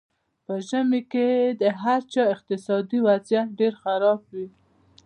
په 0.45 0.53
ژمي 0.67 1.01
کې 1.11 1.29
د 1.61 1.63
هر 1.81 2.01
چا 2.13 2.23
اقتصادي 2.35 2.99
وضیعت 3.07 3.49
ډېر 3.59 3.73
خراب 3.83 4.19
وي. 4.31 4.47